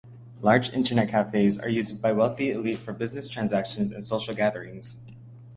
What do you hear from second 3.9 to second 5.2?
and social gatherings.